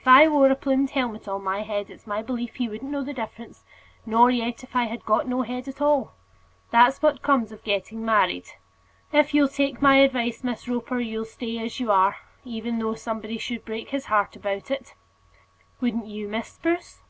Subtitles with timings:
[0.00, 3.04] "If I wore a plumed helmet on my head, it's my belief he wouldn't know
[3.04, 3.62] the difference;
[4.06, 6.12] nor yet if I had got no head at all.
[6.70, 8.46] That's what comes of getting married.
[9.12, 13.36] If you'll take my advice, Miss Roper, you'll stay as you are; even though somebody
[13.36, 14.94] should break his heart about it.
[15.78, 17.02] Wouldn't you, Miss Spruce?"